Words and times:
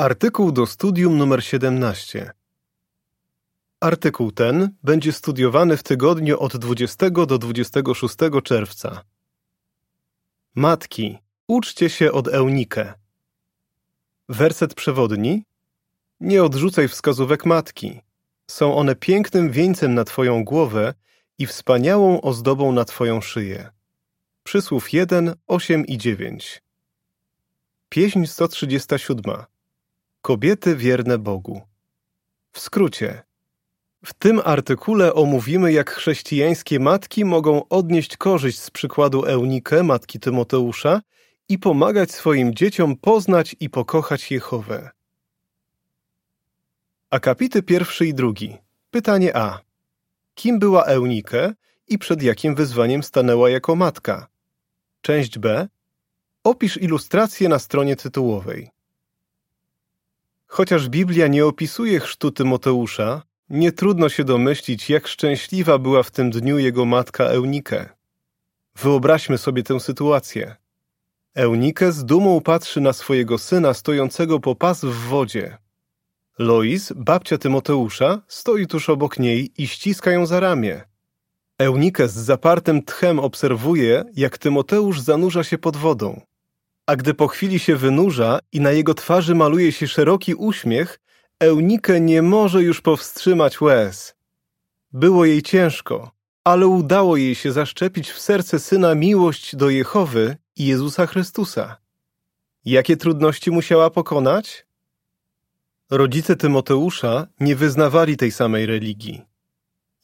Artykuł 0.00 0.52
do 0.52 0.66
studium 0.66 1.18
numer 1.18 1.44
17. 1.44 2.32
Artykuł 3.80 4.32
ten 4.32 4.74
będzie 4.82 5.12
studiowany 5.12 5.76
w 5.76 5.82
tygodniu 5.82 6.40
od 6.40 6.56
20 6.56 7.10
do 7.10 7.38
26 7.38 8.16
czerwca. 8.44 9.04
Matki, 10.54 11.18
uczcie 11.48 11.90
się 11.90 12.12
od 12.12 12.28
Eunikę. 12.28 12.94
Werset 14.28 14.74
przewodni. 14.74 15.44
Nie 16.20 16.44
odrzucaj 16.44 16.88
wskazówek 16.88 17.46
matki. 17.46 18.00
Są 18.46 18.76
one 18.76 18.94
pięknym 18.94 19.50
wieńcem 19.50 19.94
na 19.94 20.04
twoją 20.04 20.44
głowę 20.44 20.94
i 21.38 21.46
wspaniałą 21.46 22.20
ozdobą 22.20 22.72
na 22.72 22.84
twoją 22.84 23.20
szyję. 23.20 23.70
Przysłów 24.44 24.92
1, 24.92 25.34
8 25.46 25.86
i 25.86 25.98
9. 25.98 26.62
Pieśń 27.88 28.26
137. 28.26 29.50
Kobiety 30.22 30.76
wierne 30.76 31.18
Bogu. 31.18 31.60
W 32.52 32.60
skrócie. 32.60 33.22
W 34.04 34.14
tym 34.14 34.40
artykule 34.44 35.14
omówimy, 35.14 35.72
jak 35.72 35.90
chrześcijańskie 35.90 36.80
matki 36.80 37.24
mogą 37.24 37.68
odnieść 37.68 38.16
korzyść 38.16 38.58
z 38.58 38.70
przykładu 38.70 39.24
Eunikę, 39.26 39.82
matki 39.82 40.20
Tymoteusza, 40.20 41.00
i 41.48 41.58
pomagać 41.58 42.12
swoim 42.12 42.54
dzieciom 42.54 42.96
poznać 42.96 43.56
i 43.60 43.70
pokochać 43.70 44.30
Jehowę. 44.30 44.90
Akapity 47.10 47.62
pierwszy 47.62 48.06
i 48.06 48.14
drugi. 48.14 48.56
Pytanie 48.90 49.36
A. 49.36 49.60
Kim 50.34 50.58
była 50.58 50.84
Eunike 50.84 51.54
i 51.88 51.98
przed 51.98 52.22
jakim 52.22 52.54
wyzwaniem 52.54 53.02
stanęła 53.02 53.50
jako 53.50 53.76
matka? 53.76 54.26
Część 55.00 55.38
B. 55.38 55.68
Opisz 56.44 56.76
ilustrację 56.76 57.48
na 57.48 57.58
stronie 57.58 57.96
tytułowej. 57.96 58.70
Chociaż 60.52 60.88
Biblia 60.88 61.26
nie 61.26 61.46
opisuje 61.46 62.00
chrztu 62.00 62.30
Tymoteusza, 62.30 63.22
nie 63.48 63.72
trudno 63.72 64.08
się 64.08 64.24
domyślić, 64.24 64.90
jak 64.90 65.08
szczęśliwa 65.08 65.78
była 65.78 66.02
w 66.02 66.10
tym 66.10 66.30
dniu 66.30 66.58
jego 66.58 66.84
matka 66.84 67.24
Eunike. 67.24 67.88
Wyobraźmy 68.76 69.38
sobie 69.38 69.62
tę 69.62 69.80
sytuację. 69.80 70.56
Eunike 71.34 71.92
z 71.92 72.04
dumą 72.04 72.40
patrzy 72.40 72.80
na 72.80 72.92
swojego 72.92 73.38
syna 73.38 73.74
stojącego 73.74 74.40
po 74.40 74.54
pas 74.54 74.84
w 74.84 74.94
wodzie. 74.94 75.58
Lois, 76.38 76.92
babcia 76.96 77.38
Tymoteusza, 77.38 78.22
stoi 78.28 78.66
tuż 78.66 78.88
obok 78.88 79.18
niej 79.18 79.52
i 79.58 79.66
ściska 79.66 80.10
ją 80.10 80.26
za 80.26 80.40
ramię. 80.40 80.84
Eunike 81.58 82.08
z 82.08 82.14
zapartym 82.14 82.82
tchem 82.82 83.18
obserwuje, 83.18 84.04
jak 84.14 84.38
Tymoteusz 84.38 85.00
zanurza 85.00 85.44
się 85.44 85.58
pod 85.58 85.76
wodą. 85.76 86.20
A 86.90 86.96
gdy 86.96 87.14
po 87.14 87.28
chwili 87.28 87.58
się 87.58 87.76
wynurza 87.76 88.38
i 88.52 88.60
na 88.60 88.70
jego 88.70 88.94
twarzy 88.94 89.34
maluje 89.34 89.72
się 89.72 89.88
szeroki 89.88 90.34
uśmiech, 90.34 91.00
Eunike 91.40 92.00
nie 92.00 92.22
może 92.22 92.62
już 92.62 92.80
powstrzymać 92.80 93.60
łez. 93.60 94.14
Było 94.92 95.24
jej 95.24 95.42
ciężko, 95.42 96.10
ale 96.44 96.66
udało 96.66 97.16
jej 97.16 97.34
się 97.34 97.52
zaszczepić 97.52 98.10
w 98.10 98.18
serce 98.20 98.58
syna 98.58 98.94
miłość 98.94 99.56
do 99.56 99.70
Jehowy 99.70 100.36
i 100.56 100.66
Jezusa 100.66 101.06
Chrystusa. 101.06 101.76
Jakie 102.64 102.96
trudności 102.96 103.50
musiała 103.50 103.90
pokonać? 103.90 104.66
Rodzice 105.90 106.36
Tymoteusza 106.36 107.26
nie 107.40 107.56
wyznawali 107.56 108.16
tej 108.16 108.32
samej 108.32 108.66
religii. 108.66 109.22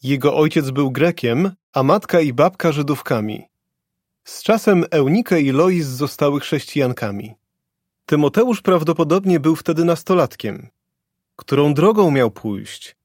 Jego 0.02 0.36
ojciec 0.36 0.70
był 0.70 0.90
Grekiem, 0.90 1.50
a 1.72 1.82
matka 1.82 2.20
i 2.20 2.32
babka 2.32 2.72
Żydówkami. 2.72 3.55
Z 4.26 4.42
czasem 4.42 4.84
Eunike 4.90 5.40
i 5.40 5.52
Lois 5.52 5.86
zostały 5.86 6.40
chrześcijankami. 6.40 7.34
Tymoteusz 8.06 8.62
prawdopodobnie 8.62 9.40
był 9.40 9.56
wtedy 9.56 9.84
nastolatkiem. 9.84 10.68
Którą 11.36 11.74
drogą 11.74 12.10
miał 12.10 12.30
pójść? 12.30 12.96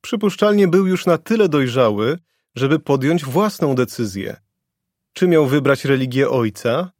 Przypuszczalnie 0.00 0.68
był 0.68 0.86
już 0.86 1.06
na 1.06 1.18
tyle 1.18 1.48
dojrzały, 1.48 2.18
żeby 2.54 2.78
podjąć 2.78 3.24
własną 3.24 3.74
decyzję. 3.74 4.36
Czy 5.12 5.28
miał 5.28 5.46
wybrać 5.46 5.84
religię 5.84 6.30
ojca? 6.30 6.92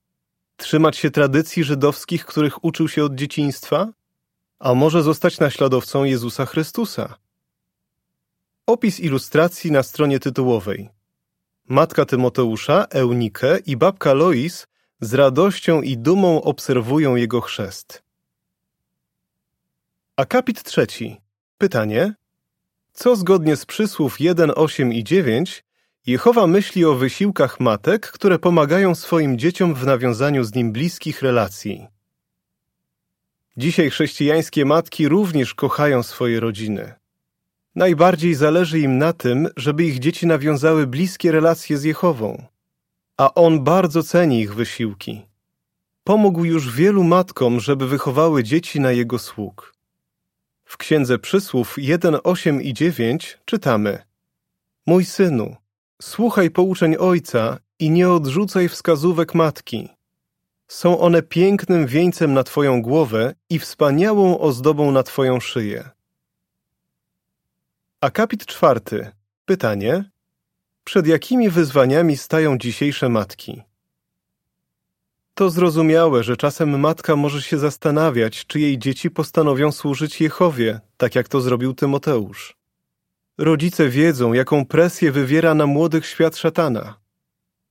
Trzymać 0.56 0.96
się 0.96 1.10
tradycji 1.10 1.64
żydowskich, 1.64 2.26
których 2.26 2.64
uczył 2.64 2.88
się 2.88 3.04
od 3.04 3.14
dzieciństwa? 3.14 3.92
A 4.58 4.74
może 4.74 5.02
zostać 5.02 5.40
naśladowcą 5.40 6.04
Jezusa 6.04 6.46
Chrystusa? 6.46 7.14
Opis 8.66 9.00
ilustracji 9.00 9.72
na 9.72 9.82
stronie 9.82 10.20
tytułowej. 10.20 11.01
Matka 11.68 12.04
Tymoteusza, 12.04 12.86
Eunike 12.90 13.58
i 13.66 13.76
babka 13.76 14.12
Lois 14.12 14.66
z 15.00 15.14
radością 15.14 15.82
i 15.82 15.98
dumą 15.98 16.42
obserwują 16.42 17.16
jego 17.16 17.40
chrzest. 17.40 18.02
Akapit 20.16 20.62
trzeci. 20.62 21.20
Pytanie. 21.58 22.14
Co 22.92 23.16
zgodnie 23.16 23.56
z 23.56 23.66
przysłów 23.66 24.20
1, 24.20 24.52
8 24.56 24.92
i 24.92 25.04
9 25.04 25.64
Jehowa 26.06 26.46
myśli 26.46 26.84
o 26.84 26.94
wysiłkach 26.94 27.60
matek, 27.60 28.10
które 28.10 28.38
pomagają 28.38 28.94
swoim 28.94 29.38
dzieciom 29.38 29.74
w 29.74 29.86
nawiązaniu 29.86 30.44
z 30.44 30.54
nim 30.54 30.72
bliskich 30.72 31.22
relacji? 31.22 31.86
Dzisiaj 33.56 33.90
chrześcijańskie 33.90 34.64
matki 34.64 35.08
również 35.08 35.54
kochają 35.54 36.02
swoje 36.02 36.40
rodziny. 36.40 36.94
Najbardziej 37.74 38.34
zależy 38.34 38.78
im 38.78 38.98
na 38.98 39.12
tym, 39.12 39.48
żeby 39.56 39.84
ich 39.84 39.98
dzieci 39.98 40.26
nawiązały 40.26 40.86
bliskie 40.86 41.32
relacje 41.32 41.78
z 41.78 41.84
Jehową, 41.84 42.42
a 43.16 43.34
On 43.34 43.64
bardzo 43.64 44.02
ceni 44.02 44.40
ich 44.40 44.54
wysiłki. 44.54 45.22
Pomógł 46.04 46.44
już 46.44 46.76
wielu 46.76 47.04
matkom, 47.04 47.60
żeby 47.60 47.88
wychowały 47.88 48.44
dzieci 48.44 48.80
na 48.80 48.92
Jego 48.92 49.18
sług. 49.18 49.74
W 50.64 50.76
Księdze 50.76 51.18
Przysłów 51.18 51.74
1, 51.78 52.16
8 52.24 52.62
i 52.62 52.74
9 52.74 53.38
czytamy 53.44 53.98
Mój 54.86 55.04
synu, 55.04 55.56
słuchaj 56.02 56.50
pouczeń 56.50 56.96
ojca 56.96 57.58
i 57.78 57.90
nie 57.90 58.10
odrzucaj 58.10 58.68
wskazówek 58.68 59.34
matki. 59.34 59.88
Są 60.68 60.98
one 60.98 61.22
pięknym 61.22 61.86
wieńcem 61.86 62.34
na 62.34 62.44
twoją 62.44 62.82
głowę 62.82 63.34
i 63.50 63.58
wspaniałą 63.58 64.38
ozdobą 64.38 64.90
na 64.90 65.02
twoją 65.02 65.40
szyję. 65.40 65.90
Akapit 68.02 68.46
czwarty. 68.46 69.10
Pytanie. 69.44 70.10
Przed 70.84 71.06
jakimi 71.06 71.50
wyzwaniami 71.50 72.16
stają 72.16 72.58
dzisiejsze 72.58 73.08
matki? 73.08 73.62
To 75.34 75.50
zrozumiałe, 75.50 76.22
że 76.22 76.36
czasem 76.36 76.80
matka 76.80 77.16
może 77.16 77.42
się 77.42 77.58
zastanawiać, 77.58 78.46
czy 78.46 78.60
jej 78.60 78.78
dzieci 78.78 79.10
postanowią 79.10 79.72
służyć 79.72 80.20
Jehowie, 80.20 80.80
tak 80.96 81.14
jak 81.14 81.28
to 81.28 81.40
zrobił 81.40 81.74
Tymoteusz. 81.74 82.56
Rodzice 83.38 83.88
wiedzą, 83.88 84.32
jaką 84.32 84.66
presję 84.66 85.12
wywiera 85.12 85.54
na 85.54 85.66
młodych 85.66 86.06
świat 86.06 86.36
szatana. 86.36 86.94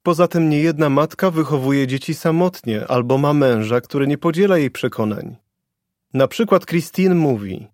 Poza 0.04 0.28
tym 0.28 0.50
niejedna 0.50 0.90
matka 0.90 1.32
wychowuje 1.32 1.88
dzieci 1.88 2.14
samotnie 2.14 2.88
albo 2.88 3.18
ma 3.18 3.34
męża, 3.34 3.82
który 3.82 4.08
nie 4.08 4.18
podziela 4.18 4.58
jej 4.58 4.72
przekonań. 4.72 5.36
Na 6.14 6.28
przykład 6.28 6.66
Christine 6.66 7.16
mówi: 7.16 7.68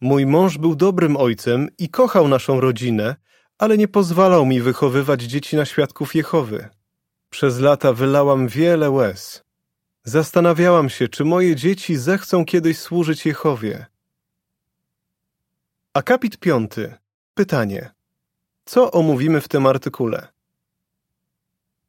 Mój 0.00 0.26
mąż 0.26 0.58
był 0.58 0.76
dobrym 0.76 1.16
ojcem 1.16 1.68
i 1.78 1.88
kochał 1.88 2.28
naszą 2.28 2.60
rodzinę, 2.60 3.16
ale 3.58 3.78
nie 3.78 3.88
pozwalał 3.88 4.46
mi 4.46 4.60
wychowywać 4.60 5.22
dzieci 5.22 5.56
na 5.56 5.64
świadków 5.64 6.14
Jehowy. 6.14 6.68
Przez 7.30 7.60
lata 7.60 7.92
wylałam 7.92 8.48
wiele 8.48 8.90
łez. 8.90 9.44
Zastanawiałam 10.04 10.88
się, 10.88 11.08
czy 11.08 11.24
moje 11.24 11.56
dzieci 11.56 11.96
zechcą 11.96 12.44
kiedyś 12.44 12.78
służyć 12.78 13.26
Jehowie. 13.26 13.86
Akapit 15.94 16.38
piąty. 16.38 16.94
Pytanie. 17.34 17.90
Co 18.64 18.90
omówimy 18.90 19.40
w 19.40 19.48
tym 19.48 19.66
artykule? 19.66 20.28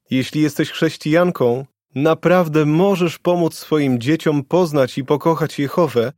Jeśli 0.10 0.42
jesteś 0.42 0.72
chrześcijanką, 0.72 1.66
naprawdę 1.96 2.66
możesz 2.66 3.20
pomóc 3.20 3.56
swoim 3.56 4.00
dzieciom 4.00 4.44
poznać 4.44 4.98
i 4.98 5.04
pokochać 5.04 5.60
Jehowę, 5.60 6.14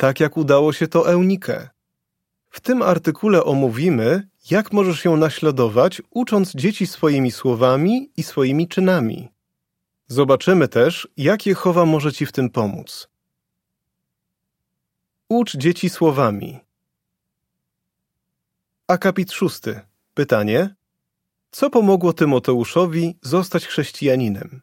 tak 0.00 0.20
jak 0.20 0.36
udało 0.36 0.72
się 0.72 0.88
to 0.88 1.10
Eunikę. 1.10 1.68
W 2.50 2.60
tym 2.60 2.82
artykule 2.82 3.44
omówimy, 3.44 4.28
jak 4.50 4.72
możesz 4.72 5.04
ją 5.04 5.16
naśladować, 5.16 6.02
ucząc 6.10 6.54
dzieci 6.54 6.86
swoimi 6.86 7.30
słowami 7.30 8.10
i 8.16 8.22
swoimi 8.22 8.68
czynami. 8.68 9.28
Zobaczymy 10.06 10.68
też, 10.68 11.08
jak 11.16 11.46
Jehowa 11.46 11.84
może 11.84 12.12
Ci 12.12 12.26
w 12.26 12.32
tym 12.32 12.50
pomóc. 12.50 13.08
Ucz 15.28 15.56
dzieci 15.56 15.90
słowami. 15.90 16.58
Akapit 18.86 19.32
szósty. 19.32 19.80
Pytanie. 20.14 20.74
Co 21.50 21.70
pomogło 21.70 22.12
Tymoteuszowi 22.12 23.18
zostać 23.22 23.66
chrześcijaninem? 23.66 24.60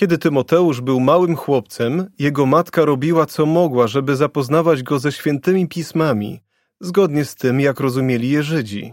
Kiedy 0.00 0.18
Tymoteusz 0.18 0.80
był 0.80 1.00
małym 1.00 1.36
chłopcem, 1.36 2.10
jego 2.18 2.46
matka 2.46 2.84
robiła 2.84 3.26
co 3.26 3.46
mogła, 3.46 3.86
żeby 3.86 4.16
zapoznawać 4.16 4.82
go 4.82 4.98
ze 4.98 5.12
świętymi 5.12 5.68
pismami, 5.68 6.40
zgodnie 6.80 7.24
z 7.24 7.34
tym, 7.34 7.60
jak 7.60 7.80
rozumieli 7.80 8.30
je 8.30 8.42
Żydzi. 8.42 8.92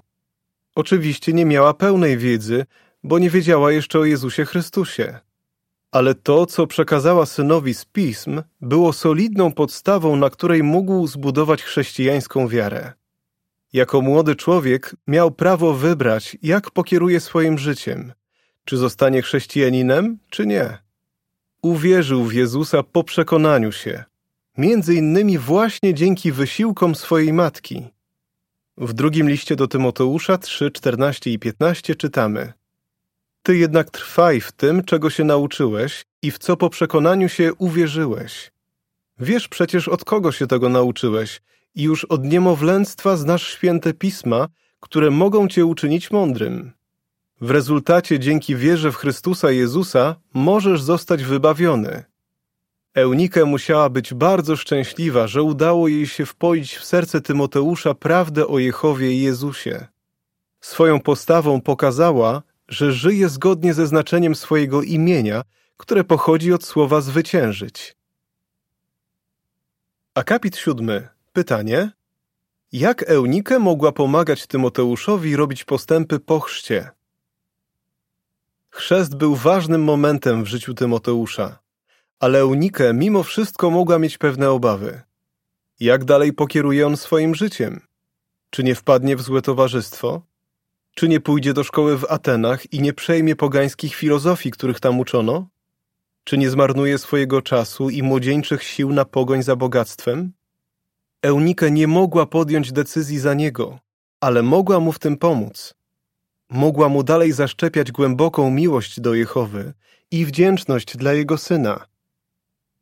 Oczywiście 0.76 1.34
nie 1.34 1.46
miała 1.46 1.74
pełnej 1.74 2.18
wiedzy, 2.18 2.66
bo 3.04 3.20
nie 3.20 3.30
wiedziała 3.30 3.72
jeszcze 3.72 4.00
o 4.00 4.06
Jezusie 4.06 4.46
Chrystusie. 4.46 5.20
ale 5.92 6.16
to, 6.16 6.46
co 6.46 6.68
przekazała 6.68 7.26
synowi 7.26 7.74
z 7.74 7.86
pism, 7.86 8.42
było 8.62 8.94
solidną 8.94 9.54
podstawą, 9.54 10.16
na 10.16 10.30
której 10.30 10.64
mógł 10.64 11.08
zbudować 11.08 11.64
chrześcijańską 11.64 12.48
wiarę. 12.48 12.94
Jako 13.74 14.02
młody 14.02 14.36
człowiek 14.36 14.96
miał 15.08 15.32
prawo 15.32 15.74
wybrać, 15.74 16.38
jak 16.44 16.72
pokieruje 16.72 17.20
swoim 17.20 17.58
życiem, 17.58 18.14
czy 18.66 18.78
zostanie 18.78 19.22
chrześcijaninem, 19.22 20.20
czy 20.30 20.46
nie. 20.48 20.87
Uwierzył 21.68 22.24
w 22.24 22.34
Jezusa 22.34 22.84
po 22.84 23.04
przekonaniu 23.04 23.72
się, 23.72 24.04
między 24.58 24.96
innymi 24.96 25.38
właśnie 25.38 25.94
dzięki 25.94 26.32
wysiłkom 26.32 26.96
swojej 26.96 27.34
matki. 27.34 27.88
W 28.78 28.94
drugim 28.94 29.30
liście 29.30 29.56
do 29.56 29.68
Tymoteusza 29.68 30.38
3, 30.38 30.72
14 30.72 31.32
i 31.32 31.40
15 31.40 31.96
czytamy 31.96 32.54
Ty 33.44 33.58
jednak 33.58 33.92
trwaj 33.92 34.42
w 34.42 34.52
tym, 34.52 34.84
czego 34.84 35.10
się 35.10 35.24
nauczyłeś 35.24 36.06
i 36.22 36.32
w 36.32 36.38
co 36.38 36.58
po 36.58 36.70
przekonaniu 36.70 37.30
się 37.30 37.54
uwierzyłeś. 37.54 38.52
Wiesz 39.20 39.48
przecież, 39.48 39.88
od 39.88 40.06
kogo 40.06 40.32
się 40.32 40.48
tego 40.48 40.70
nauczyłeś 40.70 41.42
i 41.76 41.84
już 41.84 42.06
od 42.06 42.24
niemowlęctwa 42.24 43.18
znasz 43.18 43.48
święte 43.48 43.94
pisma, 43.94 44.48
które 44.80 45.12
mogą 45.12 45.48
cię 45.48 45.66
uczynić 45.66 46.12
mądrym. 46.12 46.77
W 47.42 47.52
rezultacie 47.52 48.20
dzięki 48.20 48.56
wierze 48.56 48.92
w 48.92 48.96
Chrystusa 48.96 49.52
Jezusa 49.52 50.16
możesz 50.34 50.82
zostać 50.82 51.24
wybawiony. 51.24 52.04
Eunike 52.94 53.46
musiała 53.46 53.90
być 53.90 54.14
bardzo 54.14 54.56
szczęśliwa, 54.56 55.28
że 55.28 55.44
udało 55.44 55.88
jej 55.88 56.08
się 56.08 56.26
wpoić 56.26 56.76
w 56.76 56.86
serce 56.86 57.22
Tymoteusza 57.22 57.94
prawdę 57.94 58.48
o 58.48 58.60
Jehowie 58.60 59.12
i 59.12 59.22
Jezusie. 59.22 59.88
Swoją 60.62 61.00
postawą 61.00 61.62
pokazała, 61.62 62.44
że 62.68 62.92
żyje 62.92 63.30
zgodnie 63.30 63.74
ze 63.74 63.88
znaczeniem 63.88 64.36
swojego 64.36 64.82
imienia, 64.82 65.44
które 65.78 66.04
pochodzi 66.04 66.54
od 66.54 66.64
słowa 66.64 67.02
zwyciężyć. 67.02 67.96
Akapit 70.16 70.58
siódmy. 70.58 71.08
Pytanie. 71.34 71.92
Jak 72.72 73.10
Eunike 73.10 73.60
mogła 73.60 73.92
pomagać 73.92 74.48
Tymoteuszowi 74.48 75.36
robić 75.36 75.64
postępy 75.64 76.20
po 76.20 76.40
chrzcie? 76.40 76.97
Chrzest 78.78 79.16
był 79.16 79.36
ważnym 79.36 79.84
momentem 79.84 80.44
w 80.44 80.48
życiu 80.48 80.74
Tymoteusza, 80.74 81.60
ale 82.20 82.40
Eunike 82.40 82.94
mimo 82.94 83.24
wszystko 83.24 83.70
mogła 83.70 84.00
mieć 84.00 84.18
pewne 84.18 84.50
obawy. 84.52 85.02
Jak 85.80 86.06
dalej 86.06 86.34
pokieruje 86.34 86.88
on 86.88 86.98
swoim 86.98 87.36
życiem? 87.36 87.82
Czy 88.50 88.64
nie 88.64 88.76
wpadnie 88.76 89.16
w 89.16 89.22
złe 89.22 89.42
towarzystwo? 89.42 90.22
Czy 90.96 91.08
nie 91.08 91.20
pójdzie 91.20 91.54
do 91.54 91.64
szkoły 91.64 91.98
w 91.98 92.06
Atenach 92.06 92.74
i 92.74 92.82
nie 92.82 92.94
przejmie 92.94 93.36
pogańskich 93.36 93.96
filozofii, 93.96 94.52
których 94.52 94.80
tam 94.80 95.00
uczono? 95.00 95.48
Czy 96.24 96.38
nie 96.38 96.50
zmarnuje 96.50 96.98
swojego 96.98 97.42
czasu 97.42 97.90
i 97.90 98.04
młodzieńczych 98.04 98.64
sił 98.64 98.94
na 98.94 99.06
pogoń 99.06 99.44
za 99.44 99.56
bogactwem? 99.56 100.32
Eunike 101.22 101.72
nie 101.72 101.88
mogła 101.88 102.26
podjąć 102.26 102.72
decyzji 102.72 103.20
za 103.20 103.34
niego, 103.34 103.80
ale 104.22 104.44
mogła 104.44 104.80
mu 104.80 104.92
w 104.92 105.00
tym 105.00 105.18
pomóc. 105.18 105.77
Mogła 106.50 106.90
mu 106.90 107.04
dalej 107.04 107.32
zaszczepiać 107.32 107.92
głęboką 107.92 108.52
miłość 108.52 109.00
do 109.00 109.14
Jehowy 109.14 109.74
i 110.12 110.26
wdzięczność 110.26 110.98
dla 110.98 111.14
jego 111.14 111.38
syna. 111.38 111.86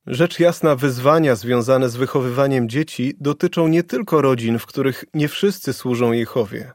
Rzecz 0.08 0.40
jasna, 0.40 0.76
wyzwania 0.76 1.36
związane 1.36 1.90
z 1.90 1.96
wychowywaniem 1.96 2.70
dzieci 2.70 3.14
dotyczą 3.20 3.68
nie 3.68 3.84
tylko 3.84 4.22
rodzin, 4.22 4.60
w 4.60 4.66
których 4.66 5.06
nie 5.14 5.28
wszyscy 5.28 5.74
służą 5.74 6.12
Jehowie. 6.12 6.72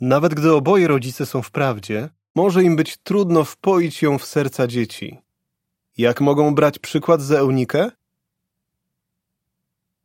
Nawet 0.00 0.34
gdy 0.34 0.52
oboje 0.52 0.88
rodzice 0.88 1.26
są 1.26 1.42
w 1.42 1.50
prawdzie, 1.50 2.08
może 2.34 2.62
im 2.62 2.76
być 2.76 2.96
trudno 2.96 3.44
wpoić 3.44 4.02
ją 4.02 4.18
w 4.18 4.24
serca 4.24 4.66
dzieci. 4.66 5.18
Jak 5.98 6.20
mogą 6.20 6.54
brać 6.54 6.78
przykład 6.78 7.22
z 7.22 7.32
Eunikę? 7.32 7.90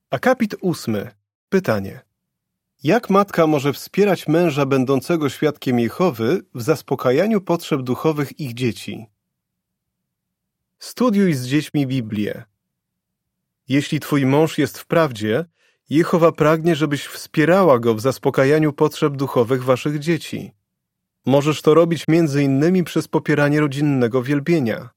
Akapit 0.10 0.56
ósmy. 0.62 1.12
Pytanie. 1.50 2.02
Jak 2.86 3.10
matka 3.10 3.48
może 3.48 3.74
wspierać 3.74 4.28
męża 4.28 4.66
będącego 4.66 5.30
świadkiem 5.30 5.80
Jehowy 5.80 6.42
w 6.56 6.62
zaspokajaniu 6.62 7.42
potrzeb 7.42 7.82
duchowych 7.82 8.40
ich 8.40 8.54
dzieci? 8.54 9.06
Studiuj 10.80 11.34
z 11.34 11.48
dziećmi 11.48 11.88
Biblię. 11.88 12.44
Jeśli 13.68 14.00
twój 14.00 14.26
mąż 14.26 14.58
jest 14.58 14.78
w 14.78 14.86
prawdzie, 14.86 15.46
Jehowa 15.90 16.32
pragnie, 16.32 16.76
żebyś 16.76 17.06
wspierała 17.06 17.80
go 17.80 17.96
w 17.96 18.02
zaspokajaniu 18.02 18.74
potrzeb 18.74 19.16
duchowych 19.16 19.64
waszych 19.64 20.00
dzieci. 20.00 20.52
Możesz 21.26 21.62
to 21.62 21.74
robić 21.74 22.04
między 22.08 22.44
innymi 22.44 22.84
przez 22.84 23.08
popieranie 23.08 23.60
rodzinnego 23.60 24.24
wielbienia. 24.24 24.90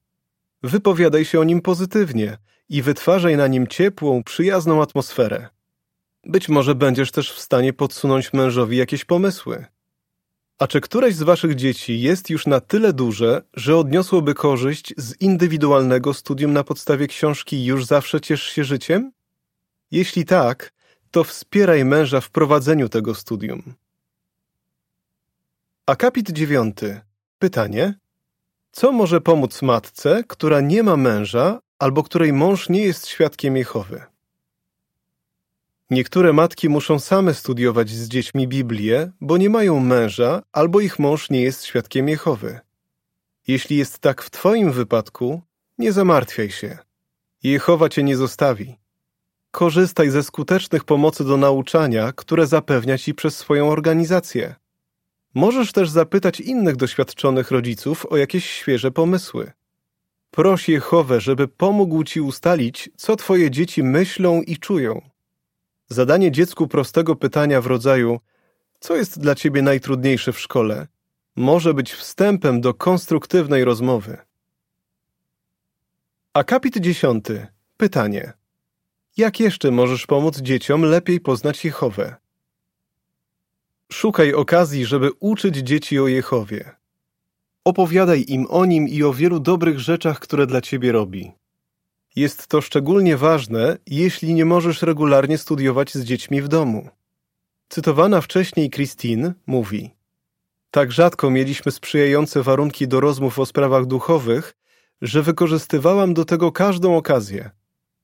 Wypowiadaj 0.62 1.24
się 1.24 1.40
o 1.40 1.44
nim 1.44 1.60
pozytywnie 1.60 2.38
i 2.68 2.82
wytwarzaj 2.82 3.36
na 3.36 3.46
nim 3.46 3.66
ciepłą, 3.66 4.22
przyjazną 4.22 4.82
atmosferę. 4.82 5.57
Być 6.28 6.48
może 6.48 6.74
będziesz 6.74 7.12
też 7.12 7.32
w 7.32 7.38
stanie 7.38 7.72
podsunąć 7.72 8.32
mężowi 8.32 8.76
jakieś 8.76 9.04
pomysły. 9.04 9.64
A 10.58 10.66
czy 10.66 10.80
któreś 10.80 11.14
z 11.14 11.22
waszych 11.22 11.54
dzieci 11.54 12.00
jest 12.00 12.30
już 12.30 12.46
na 12.46 12.60
tyle 12.60 12.92
duże, 12.92 13.42
że 13.54 13.76
odniosłoby 13.76 14.34
korzyść 14.34 14.94
z 14.96 15.20
indywidualnego 15.20 16.14
studium 16.14 16.52
na 16.52 16.64
podstawie 16.64 17.06
książki 17.06 17.64
Już 17.64 17.84
zawsze 17.84 18.20
ciesz 18.20 18.42
się 18.42 18.64
życiem? 18.64 19.12
Jeśli 19.90 20.24
tak, 20.24 20.72
to 21.10 21.24
wspieraj 21.24 21.84
męża 21.84 22.20
w 22.20 22.30
prowadzeniu 22.30 22.88
tego 22.88 23.14
studium. 23.14 23.74
Akapit 25.86 26.30
dziewiąty. 26.30 27.00
Pytanie. 27.38 27.94
Co 28.72 28.92
może 28.92 29.20
pomóc 29.20 29.62
matce, 29.62 30.24
która 30.26 30.60
nie 30.60 30.82
ma 30.82 30.96
męża 30.96 31.60
albo 31.78 32.02
której 32.02 32.32
mąż 32.32 32.68
nie 32.68 32.82
jest 32.82 33.06
świadkiem 33.06 33.56
Jehowy? 33.56 34.17
Niektóre 35.90 36.32
matki 36.32 36.68
muszą 36.68 36.98
same 36.98 37.34
studiować 37.34 37.90
z 37.90 38.08
dziećmi 38.08 38.48
Biblię, 38.48 39.10
bo 39.20 39.36
nie 39.36 39.50
mają 39.50 39.80
męża 39.80 40.42
albo 40.52 40.80
ich 40.80 40.98
mąż 40.98 41.30
nie 41.30 41.42
jest 41.42 41.64
świadkiem 41.64 42.08
Jehowy. 42.08 42.60
Jeśli 43.46 43.76
jest 43.76 43.98
tak 43.98 44.22
w 44.22 44.30
Twoim 44.30 44.72
wypadku, 44.72 45.42
nie 45.78 45.92
zamartwiaj 45.92 46.50
się. 46.50 46.78
Jehowa 47.42 47.88
Cię 47.88 48.02
nie 48.02 48.16
zostawi. 48.16 48.76
Korzystaj 49.50 50.10
ze 50.10 50.22
skutecznych 50.22 50.84
pomocy 50.84 51.24
do 51.24 51.36
nauczania, 51.36 52.12
które 52.12 52.46
zapewnia 52.46 52.98
Ci 52.98 53.14
przez 53.14 53.36
swoją 53.36 53.68
organizację. 53.68 54.54
Możesz 55.34 55.72
też 55.72 55.90
zapytać 55.90 56.40
innych 56.40 56.76
doświadczonych 56.76 57.50
rodziców 57.50 58.06
o 58.06 58.16
jakieś 58.16 58.50
świeże 58.50 58.90
pomysły. 58.90 59.52
Proś 60.30 60.68
Jehowę, 60.68 61.20
żeby 61.20 61.48
pomógł 61.48 62.04
Ci 62.04 62.20
ustalić, 62.20 62.90
co 62.96 63.16
Twoje 63.16 63.50
dzieci 63.50 63.82
myślą 63.82 64.42
i 64.42 64.56
czują. 64.56 65.00
Zadanie 65.88 66.32
dziecku 66.32 66.68
prostego 66.68 67.16
pytania 67.16 67.60
w 67.60 67.66
rodzaju 67.66 68.20
co 68.80 68.96
jest 68.96 69.18
dla 69.18 69.34
ciebie 69.34 69.62
najtrudniejsze 69.62 70.32
w 70.32 70.40
szkole, 70.40 70.86
może 71.36 71.74
być 71.74 71.92
wstępem 71.92 72.60
do 72.60 72.74
konstruktywnej 72.74 73.64
rozmowy. 73.64 74.16
Akapit 76.34 76.78
dziesiąty. 76.78 77.46
Pytanie. 77.76 78.32
Jak 79.16 79.40
jeszcze 79.40 79.70
możesz 79.70 80.06
pomóc 80.06 80.38
dzieciom 80.38 80.82
lepiej 80.82 81.20
poznać 81.20 81.64
Jehowę? 81.64 82.16
Szukaj 83.92 84.34
okazji, 84.34 84.86
żeby 84.86 85.10
uczyć 85.20 85.56
dzieci 85.56 85.98
o 85.98 86.08
Jehowie. 86.08 86.70
Opowiadaj 87.64 88.24
im 88.28 88.46
o 88.50 88.64
nim 88.64 88.88
i 88.88 89.02
o 89.02 89.12
wielu 89.12 89.40
dobrych 89.40 89.80
rzeczach, 89.80 90.18
które 90.18 90.46
dla 90.46 90.60
ciebie 90.60 90.92
robi. 90.92 91.32
Jest 92.16 92.46
to 92.46 92.60
szczególnie 92.60 93.16
ważne, 93.16 93.76
jeśli 93.86 94.34
nie 94.34 94.44
możesz 94.44 94.82
regularnie 94.82 95.38
studiować 95.38 95.94
z 95.94 96.04
dziećmi 96.04 96.42
w 96.42 96.48
domu. 96.48 96.88
Cytowana 97.68 98.20
wcześniej 98.20 98.70
Christine 98.70 99.34
mówi: 99.46 99.90
Tak 100.70 100.92
rzadko 100.92 101.30
mieliśmy 101.30 101.72
sprzyjające 101.72 102.42
warunki 102.42 102.88
do 102.88 103.00
rozmów 103.00 103.38
o 103.38 103.46
sprawach 103.46 103.86
duchowych, 103.86 104.54
że 105.02 105.22
wykorzystywałam 105.22 106.14
do 106.14 106.24
tego 106.24 106.52
każdą 106.52 106.96
okazję. 106.96 107.50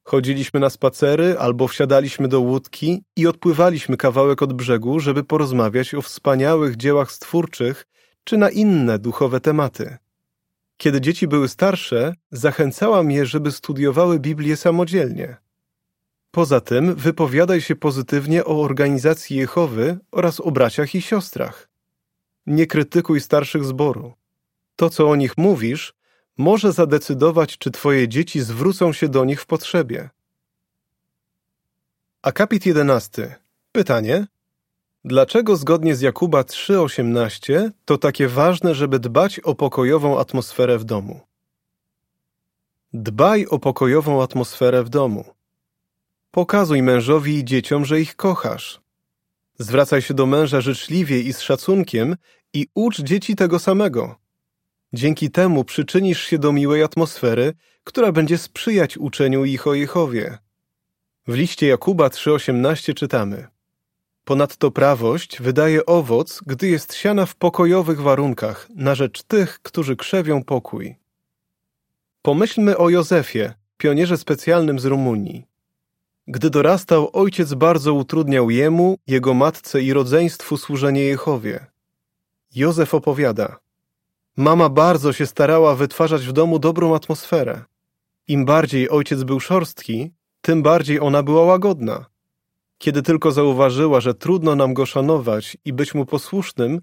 Chodziliśmy 0.03 0.61
na 0.61 0.71
spacery 0.71 1.39
albo 1.39 1.69
wsiadaliśmy 1.69 2.29
do 2.29 2.41
łódki 2.41 3.03
i 3.17 3.27
odpływaliśmy 3.27 3.97
kawałek 3.97 4.43
od 4.43 4.53
brzegu, 4.53 5.01
żeby 5.01 5.25
porozmawiać 5.25 5.95
o 5.95 6.03
wspaniałych 6.03 6.77
dziełach 6.77 7.13
stwórczych 7.13 7.87
czy 8.25 8.37
na 8.37 8.51
inne 8.51 8.99
duchowe 8.99 9.41
tematy. 9.41 9.97
Kiedy 10.76 11.00
dzieci 11.00 11.28
były 11.28 11.49
starsze, 11.49 12.14
zachęcałam 12.31 13.11
je, 13.11 13.26
żeby 13.26 13.52
studiowały 13.52 14.21
Biblię 14.21 14.57
samodzielnie. 14.57 15.37
Poza 16.31 16.61
tym 16.61 16.95
wypowiadaj 16.95 17.61
się 17.61 17.76
pozytywnie 17.76 18.45
o 18.45 18.62
organizacji 18.62 19.37
Jehowy 19.37 19.99
oraz 20.11 20.40
o 20.40 20.50
braciach 20.50 20.95
i 20.95 21.02
siostrach. 21.02 21.69
Nie 22.47 22.66
krytykuj 22.66 23.21
starszych 23.21 23.64
zboru. 23.64 24.14
To, 24.76 24.90
co 24.90 25.11
o 25.11 25.16
nich 25.16 25.38
mówisz, 25.38 25.95
może 26.38 26.73
zadecydować, 26.73 27.59
czy 27.59 27.71
twoje 27.71 28.09
dzieci 28.09 28.40
zwrócą 28.40 28.93
się 28.93 29.09
do 29.09 29.25
nich 29.25 29.40
w 29.40 29.47
potrzebie. 29.47 30.11
Akapit 32.23 32.66
11. 32.66 33.35
Pytanie: 33.73 34.26
Dlaczego 35.07 35.57
zgodnie 35.57 35.95
z 35.95 36.01
Jakuba 36.01 36.43
3:18 36.43 37.71
to 37.85 37.99
takie 37.99 38.29
ważne, 38.29 38.75
żeby 38.75 38.99
dbać 38.99 39.41
o 39.41 39.55
pokojową 39.55 40.19
atmosferę 40.19 40.79
w 40.79 40.85
domu? 40.85 41.21
Dbaj 42.93 43.47
o 43.47 43.59
pokojową 43.59 44.23
atmosferę 44.23 44.85
w 44.85 44.89
domu. 44.89 45.25
Pokazuj 46.31 46.83
mężowi 46.83 47.39
i 47.39 47.45
dzieciom, 47.45 47.85
że 47.85 48.01
ich 48.01 48.17
kochasz. 48.17 48.81
Zwracaj 49.59 50.03
się 50.03 50.15
do 50.15 50.27
męża 50.27 50.61
życzliwie 50.61 51.21
i 51.21 51.33
z 51.33 51.41
szacunkiem 51.41 52.17
i 52.53 52.67
ucz 52.75 53.01
dzieci 53.01 53.37
tego 53.37 53.59
samego. 53.59 54.17
Dzięki 54.93 55.31
temu 55.31 55.65
przyczynisz 55.65 56.23
się 56.23 56.39
do 56.39 56.53
miłej 56.53 56.83
atmosfery, 56.83 57.53
która 57.85 58.13
będzie 58.13 58.39
sprzyjać 58.39 58.99
uczeniu 58.99 59.45
ich 59.45 59.67
o 59.67 59.75
Jehowie. 59.75 60.39
W 61.27 61.35
liście 61.35 61.67
Jakuba 61.67 62.09
3,18 62.09 62.95
czytamy 62.95 63.54
Ponadto 64.25 64.71
prawość 64.71 65.43
wydaje 65.43 65.87
owoc, 65.87 66.40
gdy 66.47 66.69
jest 66.69 66.95
siana 66.95 67.26
w 67.26 67.37
pokojowych 67.37 68.00
warunkach, 68.00 68.69
na 68.75 68.95
rzecz 68.95 69.23
tych, 69.23 69.61
którzy 69.62 69.97
krzewią 69.97 70.45
pokój. 70.45 70.97
Pomyślmy 72.23 72.76
o 72.78 72.88
Józefie, 72.88 73.52
pionierze 73.76 74.19
specjalnym 74.19 74.78
z 74.78 74.85
Rumunii. 74.85 75.47
Gdy 76.26 76.50
dorastał, 76.50 77.11
ojciec 77.12 77.54
bardzo 77.54 77.95
utrudniał 77.95 78.50
jemu, 78.50 78.99
jego 79.07 79.35
matce 79.35 79.83
i 79.83 79.93
rodzeństwu 79.93 80.57
służenie 80.57 81.00
Jehowie. 81.00 81.66
Józef 82.54 82.95
opowiada: 82.95 83.57
Mama 84.37 84.69
bardzo 84.69 85.12
się 85.12 85.26
starała 85.26 85.75
wytwarzać 85.75 86.26
w 86.26 86.33
domu 86.33 86.59
dobrą 86.59 86.95
atmosferę. 86.95 87.64
Im 88.28 88.45
bardziej 88.45 88.90
ojciec 88.90 89.23
był 89.23 89.40
szorstki, 89.40 90.12
tym 90.40 90.62
bardziej 90.62 91.00
ona 91.00 91.23
była 91.23 91.45
łagodna. 91.45 92.13
Kiedy 92.78 93.02
tylko 93.02 93.33
zauważyła, 93.33 94.00
że 94.00 94.14
trudno 94.14 94.57
nam 94.57 94.75
go 94.75 94.87
szanować 94.87 95.57
i 95.64 95.73
być 95.73 95.95
mu 95.95 96.07
posłusznym, 96.07 96.81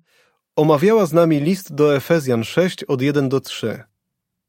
omawiała 0.55 1.05
z 1.05 1.13
nami 1.13 1.39
list 1.39 1.73
do 1.73 1.95
Efezjan 1.95 2.43
6 2.43 2.83
od 2.83 3.01
1 3.01 3.29
do 3.29 3.39
3. 3.39 3.83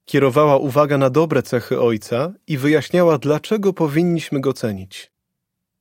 Kierowała 0.05 0.57
uwagę 0.57 0.99
na 0.99 1.11
dobre 1.11 1.43
cechy 1.43 1.81
ojca 1.81 2.33
i 2.47 2.59
wyjaśniała, 2.59 3.19
dlaczego 3.19 3.73
powinniśmy 3.73 4.41
go 4.41 4.53
cenić. 4.53 5.13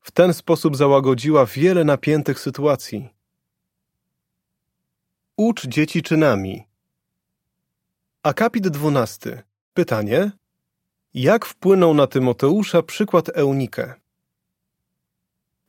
W 0.01 0.12
ten 0.12 0.34
sposób 0.34 0.77
załagodziła 0.77 1.46
wiele 1.46 1.84
napiętych 1.84 2.39
sytuacji. 2.39 3.10
Ucz 5.38 5.68
dzieci 5.68 6.03
czynami. 6.03 6.63
Akapit 8.24 8.68
12. 8.68 9.44
Pytanie: 9.74 10.32
Jak 11.13 11.46
wpłynął 11.46 11.94
na 11.94 12.08
Tymoteusza 12.08 12.82
przykład 12.82 13.30
Eunikę? 13.38 13.94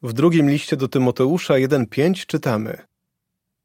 W 0.03 0.13
drugim 0.13 0.51
liście 0.51 0.77
do 0.77 0.89
Tymoteusza 0.89 1.55
1:5 1.55 2.27
czytamy: 2.27 2.79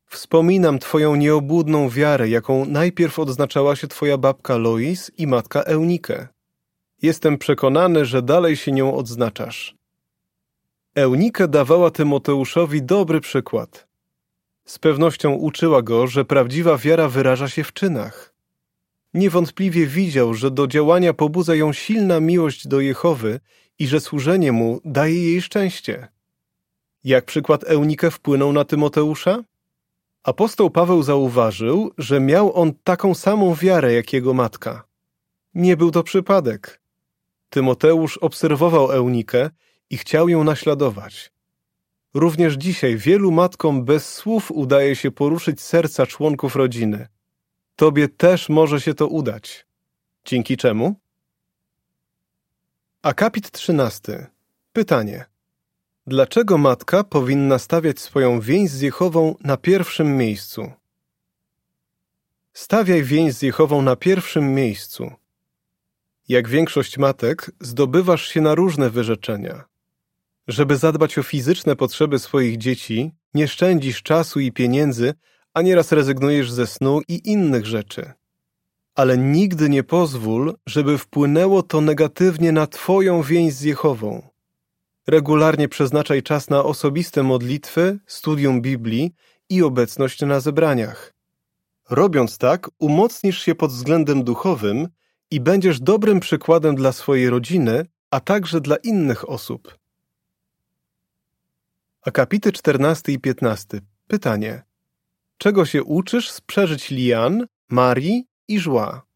Wspominam 0.06 0.80
Twoją 0.80 1.16
nieobłudną 1.16 1.90
wiarę, 1.90 2.30
jaką 2.30 2.66
najpierw 2.66 3.20
odznaczała 3.20 3.76
się 3.76 3.88
Twoja 3.88 4.18
babka 4.18 4.58
Lois 4.58 5.12
i 5.18 5.28
matka 5.28 5.62
Eunike. 5.62 6.28
Jestem 7.02 7.38
przekonany, 7.38 8.06
że 8.06 8.22
dalej 8.22 8.56
się 8.56 8.72
nią 8.72 8.96
odznaczasz. 8.96 9.76
Eunike 10.96 11.48
dawała 11.48 11.92
Tymoteuszowi 11.92 12.84
dobry 12.84 13.22
przykład. 13.22 13.88
Z 14.66 14.80
pewnością 14.80 15.34
uczyła 15.34 15.82
go, 15.82 16.08
że 16.08 16.26
prawdziwa 16.26 16.78
wiara 16.78 17.10
wyraża 17.10 17.50
się 17.50 17.64
w 17.64 17.74
czynach. 17.74 18.34
Niewątpliwie 19.14 19.88
widział, 19.88 20.34
że 20.34 20.52
do 20.52 20.68
działania 20.68 21.14
pobudza 21.14 21.56
ją 21.56 21.74
silna 21.74 22.20
miłość 22.20 22.68
do 22.68 22.80
Jehowy 22.80 23.40
i 23.80 23.88
że 23.88 24.00
służenie 24.00 24.52
mu 24.52 24.82
daje 24.86 25.24
jej 25.24 25.42
szczęście. 25.42 26.08
Jak 27.04 27.26
przykład 27.26 27.64
Eunike 27.64 28.12
wpłynął 28.12 28.54
na 28.54 28.66
Tymoteusza? 28.66 29.44
Apostoł 30.24 30.70
Paweł 30.70 31.04
zauważył, 31.04 31.92
że 31.98 32.20
miał 32.20 32.56
on 32.56 32.74
taką 32.84 33.16
samą 33.16 33.56
wiarę 33.56 33.94
jak 33.94 34.14
jego 34.14 34.34
matka. 34.34 34.84
Nie 35.54 35.78
był 35.78 35.92
to 35.92 36.04
przypadek. 36.04 36.82
Tymoteusz 37.50 38.18
obserwował 38.18 38.92
Eunikę 38.92 39.50
i 39.90 39.98
chciał 39.98 40.30
ją 40.30 40.44
naśladować. 40.44 41.32
Również 42.14 42.54
dzisiaj 42.54 42.98
wielu 42.98 43.32
matkom 43.32 43.86
bez 43.86 44.14
słów 44.14 44.52
udaje 44.52 44.96
się 44.96 45.12
poruszyć 45.12 45.62
serca 45.62 46.06
członków 46.06 46.56
rodziny. 46.56 47.08
Tobie 47.76 48.10
też 48.10 48.50
może 48.50 48.82
się 48.82 48.94
to 48.94 49.08
udać. 49.08 49.66
Dzięki 50.26 50.58
czemu? 50.58 50.96
Akapit 53.02 53.52
13. 53.52 54.28
Pytanie. 54.74 55.26
Dlaczego 56.08 56.58
matka 56.58 57.04
powinna 57.04 57.60
stawiać 57.60 58.00
swoją 58.00 58.40
więź 58.40 58.70
z 58.70 58.82
Jehową 58.82 59.36
na 59.44 59.58
pierwszym 59.58 60.18
miejscu? 60.18 60.72
Stawiaj 62.54 63.04
więź 63.04 63.34
z 63.34 63.42
Jehową 63.42 63.82
na 63.82 63.96
pierwszym 63.96 64.54
miejscu. 64.54 65.12
Jak 66.28 66.48
większość 66.48 66.98
matek, 66.98 67.52
zdobywasz 67.62 68.28
się 68.28 68.42
na 68.42 68.56
różne 68.56 68.90
wyrzeczenia. 68.90 69.64
Żeby 70.48 70.78
zadbać 70.78 71.18
o 71.18 71.24
fizyczne 71.24 71.76
potrzeby 71.76 72.20
swoich 72.20 72.58
dzieci, 72.58 73.12
nie 73.34 73.48
szczędzisz 73.48 74.04
czasu 74.04 74.40
i 74.40 74.52
pieniędzy, 74.52 75.14
a 75.54 75.62
nieraz 75.62 75.92
rezygnujesz 75.92 76.52
ze 76.52 76.68
snu 76.68 77.02
i 77.08 77.30
innych 77.30 77.66
rzeczy. 77.66 78.12
Ale 78.96 79.18
nigdy 79.18 79.70
nie 79.70 79.84
pozwól, 79.84 80.56
żeby 80.66 80.98
wpłynęło 80.98 81.64
to 81.64 81.82
negatywnie 81.82 82.52
na 82.52 82.68
Twoją 82.68 83.22
więź 83.22 83.54
z 83.54 83.62
Jehową. 83.62 84.37
Regularnie 85.08 85.68
przeznaczaj 85.68 86.24
czas 86.24 86.50
na 86.50 86.64
osobiste 86.64 87.24
modlitwy, 87.24 88.00
studium 88.08 88.62
Biblii 88.62 89.14
i 89.50 89.64
obecność 89.64 90.22
na 90.22 90.40
zebraniach. 90.40 91.14
Robiąc 91.90 92.38
tak, 92.38 92.70
umocnisz 92.80 93.42
się 93.42 93.56
pod 93.56 93.72
względem 93.72 94.24
duchowym 94.24 94.88
i 95.32 95.40
będziesz 95.40 95.80
dobrym 95.80 96.20
przykładem 96.20 96.76
dla 96.76 96.92
swojej 96.92 97.30
rodziny, 97.30 97.86
a 98.12 98.20
także 98.20 98.62
dla 98.62 98.76
innych 98.76 99.30
osób. 99.30 99.78
Akapity 102.06 102.52
14 102.52 103.12
i 103.12 103.20
15. 103.20 103.82
Pytanie. 104.08 104.64
Czego 105.38 105.66
się 105.66 105.84
uczysz 105.84 106.32
z 106.32 106.42
przeżyć 106.42 106.92
Lian, 106.92 107.46
Marii 107.70 108.28
i 108.48 108.60
Żła? 108.60 109.08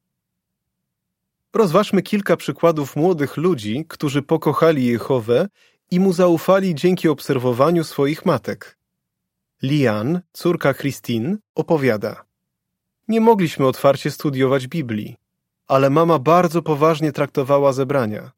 Rozważmy 1.53 2.01
kilka 2.01 2.37
przykładów 2.37 2.95
młodych 2.95 3.37
ludzi, 3.37 3.85
którzy 3.87 4.21
pokochali 4.21 4.85
Jehowę 4.85 5.47
i 5.91 5.99
mu 5.99 6.13
zaufali 6.13 6.75
dzięki 6.75 7.09
obserwowaniu 7.09 7.83
swoich 7.83 8.25
matek. 8.25 8.77
Lian, 9.63 10.21
córka 10.33 10.73
Christine, 10.73 11.37
opowiada: 11.55 12.25
Nie 13.07 13.21
mogliśmy 13.21 13.67
otwarcie 13.67 14.11
studiować 14.11 14.67
Biblii, 14.67 15.17
ale 15.67 15.89
mama 15.89 16.19
bardzo 16.19 16.61
poważnie 16.61 17.11
traktowała 17.11 17.73
zebrania. 17.73 18.31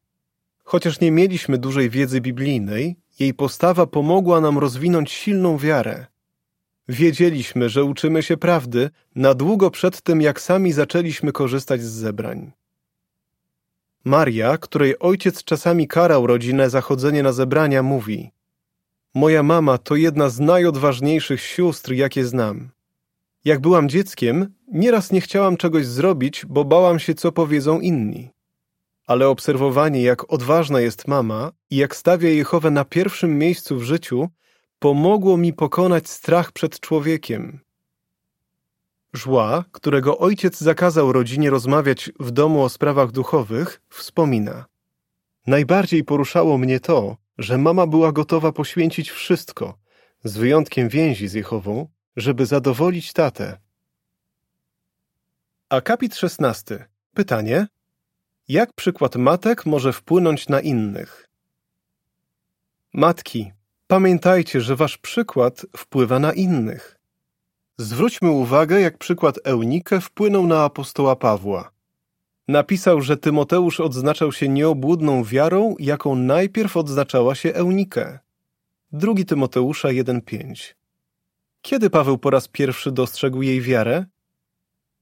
Chociaż 0.64 1.00
nie 1.00 1.12
mieliśmy 1.12 1.58
dużej 1.58 1.90
wiedzy 1.90 2.22
biblijnej, 2.22 2.96
jej 3.20 3.34
postawa 3.34 3.88
pomogła 3.88 4.42
nam 4.42 4.58
rozwinąć 4.58 5.12
silną 5.12 5.58
wiarę. 5.58 6.06
Wiedzieliśmy, 6.88 7.70
że 7.70 7.84
uczymy 7.84 8.24
się 8.24 8.38
prawdy 8.38 8.90
na 9.16 9.34
długo 9.34 9.72
przed 9.72 10.02
tym, 10.02 10.22
jak 10.22 10.42
sami 10.42 10.74
zaczęliśmy 10.74 11.32
korzystać 11.32 11.82
z 11.82 11.92
zebrań. 11.92 12.52
Maria, 14.06 14.58
której 14.58 15.00
ojciec 15.00 15.44
czasami 15.44 15.88
karał 15.88 16.28
rodzinę 16.28 16.70
za 16.70 16.82
chodzenie 16.82 17.24
na 17.24 17.34
zebrania, 17.34 17.84
mówi: 17.84 18.32
Moja 19.16 19.44
mama 19.44 19.78
to 19.78 19.96
jedna 19.96 20.30
z 20.30 20.40
najodważniejszych 20.40 21.42
sióstr, 21.42 21.92
jakie 21.92 22.26
znam. 22.26 22.70
Jak 23.46 23.60
byłam 23.60 23.90
dzieckiem, 23.90 24.54
nieraz 24.72 25.12
nie 25.12 25.22
chciałam 25.22 25.58
czegoś 25.58 25.86
zrobić, 25.86 26.46
bo 26.46 26.66
bałam 26.66 27.00
się, 27.00 27.14
co 27.14 27.32
powiedzą 27.32 27.80
inni. 27.80 28.30
Ale 29.08 29.28
obserwowanie, 29.28 30.02
jak 30.02 30.34
odważna 30.34 30.82
jest 30.82 31.08
mama 31.08 31.52
i 31.70 31.76
jak 31.76 31.96
stawia 31.96 32.30
Jehowę 32.30 32.72
na 32.72 32.86
pierwszym 32.86 33.38
miejscu 33.38 33.78
w 33.78 33.84
życiu, 33.84 34.30
pomogło 34.80 35.38
mi 35.38 35.54
pokonać 35.54 36.10
strach 36.10 36.52
przed 36.52 36.80
człowiekiem. 36.80 37.60
Żła, 39.14 39.64
którego 39.72 40.18
ojciec 40.18 40.58
zakazał 40.58 41.12
rodzinie 41.12 41.50
rozmawiać 41.50 42.12
w 42.20 42.32
domu 42.32 42.64
o 42.64 42.70
sprawach 42.70 43.12
duchowych, 43.12 43.82
wspomina: 43.90 44.66
Najbardziej 45.48 46.04
poruszało 46.04 46.58
mnie 46.58 46.80
to, 46.80 47.18
że 47.38 47.58
mama 47.58 47.88
była 47.88 48.12
gotowa 48.12 48.52
poświęcić 48.52 49.12
wszystko, 49.12 49.78
z 50.24 50.38
wyjątkiem 50.38 50.90
więzi 50.90 51.28
z 51.28 51.34
Jehową, 51.34 51.88
żeby 52.16 52.46
zadowolić 52.46 53.14
tatę. 53.14 53.58
Akapit 55.70 56.16
16. 56.16 56.88
Pytanie: 57.14 57.68
Jak 58.48 58.74
przykład 58.74 59.16
matek 59.16 59.66
może 59.66 59.94
wpłynąć 59.94 60.50
na 60.50 60.62
innych? 60.62 61.30
Matki, 62.94 63.52
pamiętajcie, 63.88 64.62
że 64.62 64.76
wasz 64.76 64.98
przykład 64.98 65.66
wpływa 65.78 66.20
na 66.20 66.34
innych. 66.34 67.03
Zwróćmy 67.78 68.32
uwagę, 68.32 68.82
jak 68.82 68.98
przykład 68.98 69.40
Eunike 69.44 70.02
wpłynął 70.02 70.48
na 70.48 70.64
apostoła 70.64 71.16
Pawła. 71.16 71.72
Napisał, 72.48 73.02
że 73.02 73.18
Tymoteusz 73.18 73.80
odznaczał 73.80 74.32
się 74.32 74.50
nieobłudną 74.50 75.24
wiarą, 75.24 75.76
jaką 75.80 76.16
najpierw 76.16 76.78
odznaczała 76.78 77.36
się 77.36 77.54
Eunike. 77.54 78.20
Drugi 78.92 79.26
Tymoteusza 79.26 79.88
1:5. 79.88 80.76
Kiedy 81.62 81.90
Paweł 81.90 82.18
po 82.18 82.30
raz 82.30 82.48
pierwszy 82.48 82.92
dostrzegł 82.92 83.42
jej 83.42 83.62
wiarę? 83.62 84.06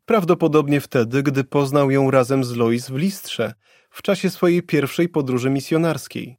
Prawdopodobnie 0.06 0.82
wtedy, 0.82 1.24
gdy 1.24 1.44
poznał 1.44 1.92
ją 1.92 2.12
razem 2.12 2.44
z 2.44 2.56
Lois 2.56 2.90
w 2.90 2.96
Listrze, 2.96 3.54
w 3.90 4.02
czasie 4.02 4.30
swojej 4.30 4.64
pierwszej 4.64 5.10
podróży 5.10 5.50
misjonarskiej. 5.50 6.38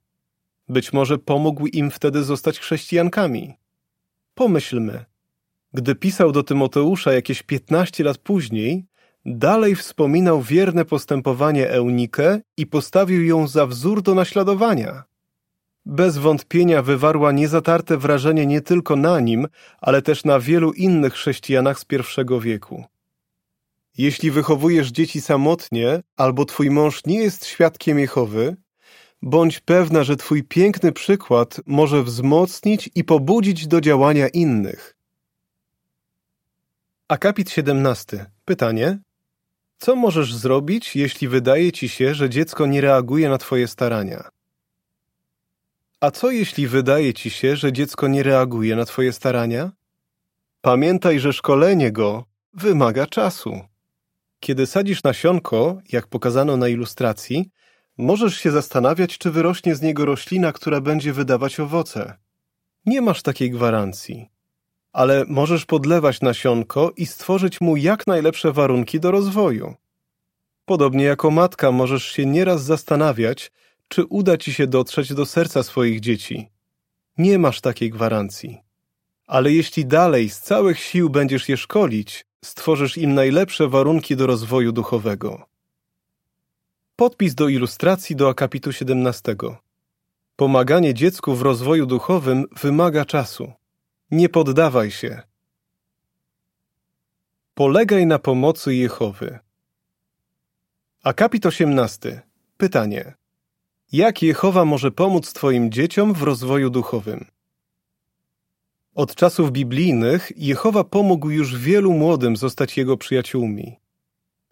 Być 0.68 0.92
może 0.92 1.18
pomógł 1.18 1.66
im 1.66 1.90
wtedy 1.90 2.24
zostać 2.24 2.58
chrześcijankami. 2.58 3.54
Pomyślmy, 4.34 5.04
gdy 5.74 5.94
pisał 5.94 6.32
do 6.32 6.42
Tymoteusza 6.42 7.12
jakieś 7.12 7.42
15 7.42 8.04
lat 8.04 8.18
później, 8.18 8.84
dalej 9.26 9.76
wspominał 9.76 10.42
wierne 10.42 10.84
postępowanie 10.84 11.70
Eunikę 11.70 12.40
i 12.56 12.66
postawił 12.66 13.24
ją 13.24 13.46
za 13.46 13.66
wzór 13.66 14.02
do 14.02 14.14
naśladowania. 14.14 15.04
Bez 15.86 16.18
wątpienia 16.18 16.82
wywarła 16.82 17.32
niezatarte 17.32 17.96
wrażenie 17.96 18.46
nie 18.46 18.60
tylko 18.60 18.96
na 18.96 19.20
nim, 19.20 19.48
ale 19.80 20.02
też 20.02 20.24
na 20.24 20.40
wielu 20.40 20.72
innych 20.72 21.12
chrześcijanach 21.12 21.78
z 21.78 21.84
pierwszego 21.84 22.40
wieku. 22.40 22.84
Jeśli 23.98 24.30
wychowujesz 24.30 24.88
dzieci 24.88 25.20
samotnie, 25.20 26.02
albo 26.16 26.44
twój 26.44 26.70
mąż 26.70 27.04
nie 27.06 27.18
jest 27.22 27.46
świadkiem 27.46 27.98
Jehowy, 27.98 28.56
bądź 29.22 29.60
pewna, 29.60 30.04
że 30.04 30.16
twój 30.16 30.42
piękny 30.42 30.92
przykład 30.92 31.60
może 31.66 32.02
wzmocnić 32.02 32.90
i 32.94 33.04
pobudzić 33.04 33.66
do 33.66 33.80
działania 33.80 34.28
innych. 34.28 34.96
Akapit 37.12 37.50
17. 37.50 38.26
Pytanie. 38.44 38.98
Co 39.78 39.96
możesz 39.96 40.34
zrobić, 40.34 40.96
jeśli 40.96 41.28
wydaje 41.28 41.72
ci 41.72 41.88
się, 41.88 42.14
że 42.14 42.30
dziecko 42.30 42.66
nie 42.66 42.80
reaguje 42.80 43.28
na 43.28 43.38
twoje 43.38 43.68
starania? 43.68 44.28
A 46.00 46.10
co 46.10 46.30
jeśli 46.30 46.68
wydaje 46.68 47.14
ci 47.14 47.30
się, 47.30 47.56
że 47.56 47.72
dziecko 47.72 48.08
nie 48.08 48.22
reaguje 48.22 48.76
na 48.76 48.84
twoje 48.84 49.12
starania? 49.12 49.72
Pamiętaj, 50.60 51.20
że 51.20 51.32
szkolenie 51.32 51.92
go 51.92 52.24
wymaga 52.54 53.06
czasu. 53.06 53.60
Kiedy 54.40 54.66
sadzisz 54.66 55.02
nasionko, 55.02 55.80
jak 55.92 56.06
pokazano 56.06 56.56
na 56.56 56.68
ilustracji, 56.68 57.50
możesz 57.98 58.36
się 58.36 58.50
zastanawiać, 58.50 59.18
czy 59.18 59.30
wyrośnie 59.30 59.74
z 59.74 59.82
niego 59.82 60.04
roślina, 60.04 60.52
która 60.52 60.80
będzie 60.80 61.12
wydawać 61.12 61.60
owoce. 61.60 62.14
Nie 62.86 63.00
masz 63.00 63.22
takiej 63.22 63.50
gwarancji, 63.50 64.31
ale 64.92 65.24
możesz 65.28 65.64
podlewać 65.64 66.20
nasionko 66.20 66.92
i 66.96 67.06
stworzyć 67.06 67.60
mu 67.60 67.76
jak 67.76 68.06
najlepsze 68.06 68.52
warunki 68.52 69.00
do 69.00 69.10
rozwoju. 69.10 69.74
Podobnie 70.64 71.04
jako 71.04 71.30
matka 71.30 71.72
możesz 71.72 72.04
się 72.04 72.26
nieraz 72.26 72.64
zastanawiać, 72.64 73.52
czy 73.88 74.04
uda 74.04 74.36
ci 74.36 74.52
się 74.52 74.66
dotrzeć 74.66 75.14
do 75.14 75.26
serca 75.26 75.62
swoich 75.62 76.00
dzieci. 76.00 76.48
Nie 77.18 77.38
masz 77.38 77.60
takiej 77.60 77.90
gwarancji. 77.90 78.58
Ale 79.26 79.52
jeśli 79.52 79.86
dalej 79.86 80.30
z 80.30 80.40
całych 80.40 80.78
sił 80.78 81.10
będziesz 81.10 81.48
je 81.48 81.56
szkolić, 81.56 82.26
stworzysz 82.44 82.98
im 82.98 83.14
najlepsze 83.14 83.68
warunki 83.68 84.16
do 84.16 84.26
rozwoju 84.26 84.72
duchowego. 84.72 85.46
Podpis 86.96 87.34
do 87.34 87.48
ilustracji 87.48 88.16
do 88.16 88.28
akapitu 88.28 88.72
17. 88.72 89.36
Pomaganie 90.36 90.94
dziecku 90.94 91.34
w 91.34 91.42
rozwoju 91.42 91.86
duchowym 91.86 92.44
wymaga 92.62 93.04
czasu. 93.04 93.52
Nie 94.12 94.28
poddawaj 94.28 94.90
się. 94.90 95.22
Polegaj 97.54 98.06
na 98.06 98.18
pomocy 98.18 98.74
Jehowy. 98.74 99.38
Akapit 101.02 101.46
18. 101.46 102.22
Pytanie. 102.56 103.14
Jak 103.92 104.22
Jehowa 104.22 104.64
może 104.64 104.90
pomóc 104.90 105.32
Twoim 105.32 105.70
dzieciom 105.70 106.14
w 106.14 106.22
rozwoju 106.22 106.70
duchowym? 106.70 107.24
Od 108.94 109.14
czasów 109.14 109.52
biblijnych 109.52 110.32
Jehowa 110.36 110.84
pomógł 110.84 111.30
już 111.30 111.58
wielu 111.58 111.92
młodym 111.92 112.36
zostać 112.36 112.76
Jego 112.76 112.96
przyjaciółmi. 112.96 113.76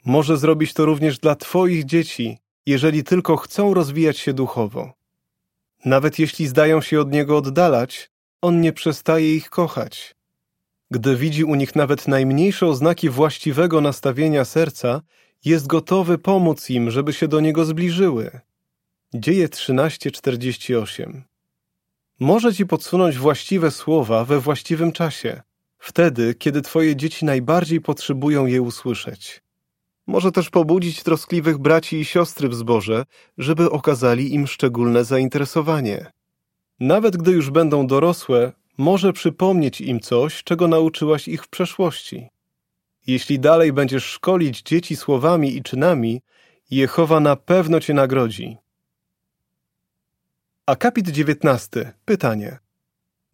Może 0.05 0.37
zrobić 0.37 0.75
to 0.75 0.85
również 0.85 1.19
dla 1.19 1.35
Twoich 1.37 1.85
dzieci, 1.85 2.39
jeżeli 2.67 3.05
tylko 3.05 3.37
chcą 3.37 3.75
rozwijać 3.75 4.19
się 4.19 4.33
duchowo. 4.33 4.93
Nawet 5.85 6.19
jeśli 6.19 6.47
zdają 6.47 6.81
się 6.81 7.01
od 7.01 7.13
Niego 7.13 7.37
oddalać, 7.37 8.10
On 8.43 8.61
nie 8.61 8.73
przestaje 8.73 9.35
ich 9.35 9.51
kochać. 9.51 10.15
Gdy 10.91 11.17
widzi 11.17 11.45
u 11.45 11.55
nich 11.55 11.77
nawet 11.77 12.09
najmniejsze 12.09 12.67
oznaki 12.67 13.11
właściwego 13.11 13.81
nastawienia 13.81 14.45
serca, 14.45 15.03
jest 15.45 15.67
gotowy 15.67 16.19
pomóc 16.19 16.71
im, 16.71 16.91
żeby 16.91 17.13
się 17.13 17.29
do 17.29 17.41
Niego 17.41 17.65
zbliżyły. 17.65 18.41
Dzieje 19.15 19.49
13:48 19.49 21.23
Może 22.21 22.55
Ci 22.55 22.67
podsunąć 22.67 23.19
właściwe 23.19 23.71
słowa 23.71 24.25
we 24.25 24.41
właściwym 24.41 24.93
czasie, 24.93 25.43
wtedy, 25.79 26.35
kiedy 26.35 26.63
Twoje 26.63 26.97
dzieci 26.97 27.25
najbardziej 27.25 27.81
potrzebują 27.81 28.47
je 28.47 28.63
usłyszeć. 28.63 29.43
Może 30.07 30.33
też 30.33 30.51
pobudzić 30.51 31.03
troskliwych 31.03 31.59
braci 31.59 31.97
i 31.97 32.05
siostry 32.05 32.49
w 32.49 32.55
zborze, 32.55 33.05
żeby 33.39 33.71
okazali 33.71 34.35
im 34.35 34.47
szczególne 34.47 35.05
zainteresowanie. 35.05 36.13
Nawet 36.81 37.17
gdy 37.17 37.31
już 37.31 37.51
będą 37.51 37.87
dorosłe, 37.87 38.53
może 38.79 39.13
przypomnieć 39.13 39.81
im 39.81 40.01
coś, 40.01 40.45
czego 40.45 40.69
nauczyłaś 40.69 41.29
ich 41.29 41.45
w 41.45 41.49
przeszłości. 41.49 42.29
Jeśli 43.07 43.39
dalej 43.41 43.73
będziesz 43.73 44.05
szkolić 44.05 44.63
dzieci 44.63 44.97
słowami 44.97 45.57
i 45.57 45.63
czynami, 45.63 46.23
Jehowa 46.71 47.21
na 47.21 47.37
pewno 47.37 47.81
cię 47.81 47.95
nagrodzi. 47.95 48.57
Akapit 50.67 51.09
19. 51.09 51.93
Pytanie. 52.05 52.59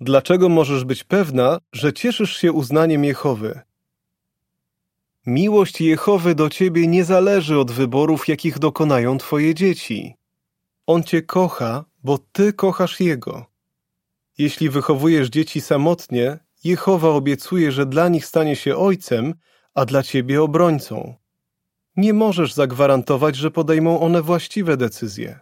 Dlaczego 0.01 0.49
możesz 0.49 0.85
być 0.85 1.05
pewna, 1.05 1.59
że 1.73 1.93
cieszysz 1.93 2.37
się 2.37 2.53
uznaniem 2.53 3.05
Jehowy? 3.05 3.61
Miłość 5.27 5.81
Jehowy 5.81 6.35
do 6.35 6.51
ciebie 6.51 6.87
nie 6.87 7.05
zależy 7.05 7.59
od 7.59 7.71
wyborów, 7.71 8.29
jakich 8.29 8.59
dokonają 8.59 9.19
twoje 9.19 9.55
dzieci. 9.55 10.15
On 10.87 11.03
cię 11.03 11.23
kocha, 11.23 11.85
bo 12.07 12.19
ty 12.19 12.53
kochasz 12.53 13.01
Jego. 13.01 13.47
Jeśli 14.39 14.71
wychowujesz 14.71 15.29
dzieci 15.29 15.61
samotnie, 15.61 16.39
Jehowa 16.65 17.09
obiecuje, 17.09 17.73
że 17.73 17.87
dla 17.87 18.09
nich 18.09 18.27
stanie 18.27 18.57
się 18.57 18.77
ojcem, 18.77 19.35
a 19.75 19.85
dla 19.85 20.03
ciebie 20.03 20.43
obrońcą. 20.43 21.15
Nie 21.97 22.13
możesz 22.13 22.55
zagwarantować, 22.55 23.37
że 23.37 23.51
podejmą 23.51 24.01
one 24.01 24.23
właściwe 24.23 24.77
decyzje. 24.77 25.39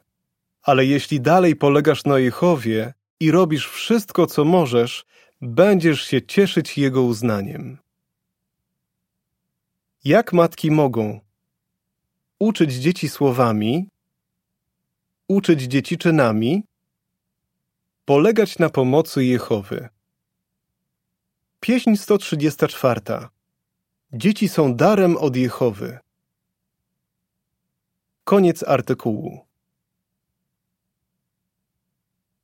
Ale 0.62 0.86
jeśli 0.86 1.20
dalej 1.20 1.56
polegasz 1.56 2.04
na 2.04 2.18
Jehowie 2.18 2.94
i 3.20 3.30
robisz 3.30 3.68
wszystko, 3.68 4.26
co 4.26 4.44
możesz, 4.44 5.04
będziesz 5.40 6.02
się 6.02 6.22
cieszyć 6.22 6.78
Jego 6.78 7.02
uznaniem. 7.02 7.78
Jak 10.04 10.32
matki 10.32 10.70
mogą 10.70 11.20
uczyć 12.38 12.72
dzieci 12.72 13.08
słowami, 13.08 13.88
uczyć 15.28 15.62
dzieci 15.62 15.98
czynami, 15.98 16.64
polegać 18.04 18.58
na 18.58 18.70
pomocy 18.70 19.24
Jehowy. 19.24 19.88
Pieśń 21.60 21.96
134. 21.96 23.00
Dzieci 24.12 24.48
są 24.48 24.74
darem 24.74 25.16
od 25.16 25.36
Jehowy. 25.36 25.98
Koniec 28.24 28.62
artykułu. 28.62 29.43